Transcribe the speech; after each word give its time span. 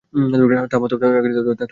থামো 0.71 0.87
তো, 0.87 0.95
ড্রাক। 0.97 1.69